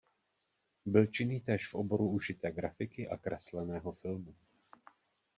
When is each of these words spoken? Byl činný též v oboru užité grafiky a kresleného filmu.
Byl 0.85 1.05
činný 1.07 1.39
též 1.39 1.67
v 1.71 1.75
oboru 1.75 2.09
užité 2.09 2.51
grafiky 2.51 3.09
a 3.09 3.17
kresleného 3.17 3.91
filmu. 3.91 4.35